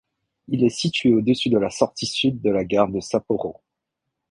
[0.47, 3.61] Il est situé au-dessus de la sortie sud de la gare de Sapporo.